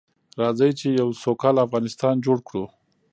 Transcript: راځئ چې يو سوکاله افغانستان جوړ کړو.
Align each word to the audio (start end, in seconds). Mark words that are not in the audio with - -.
راځئ 0.41 0.71
چې 0.79 0.87
يو 0.99 1.07
سوکاله 1.23 1.59
افغانستان 1.67 2.15
جوړ 2.25 2.37
کړو. 2.47 2.65